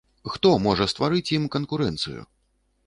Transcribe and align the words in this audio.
Хто 0.35 0.49
можа 0.63 0.87
стварыць 0.93 1.31
ім 1.39 1.47
канкурэнцыю? 1.59 2.21